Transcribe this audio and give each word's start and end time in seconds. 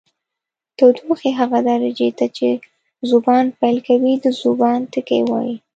د 0.03 0.03
تودوخې 0.77 1.31
هغه 1.39 1.59
درجې 1.69 2.09
ته 2.17 2.25
چې 2.37 2.49
ذوبان 3.09 3.45
پیل 3.59 3.77
کوي 3.87 4.13
د 4.23 4.25
ذوبان 4.41 4.79
ټکی 4.93 5.21
وايي. 5.29 5.55